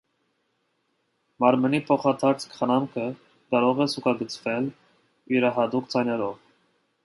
Մարմնի 1.43 1.81
փոխադարձ 1.89 2.47
խնամքը 2.55 3.05
կարող 3.55 3.85
է 3.87 3.89
զուգակցվել 3.95 4.73
յուրահատուկ 5.37 5.97
ձայներով։ 5.97 6.37